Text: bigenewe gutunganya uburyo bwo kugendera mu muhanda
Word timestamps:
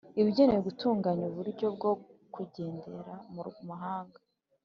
bigenewe 0.25 0.59
gutunganya 0.67 1.23
uburyo 1.29 1.67
bwo 1.75 1.91
kugendera 2.33 3.13
mu 3.33 3.41
muhanda 3.67 4.19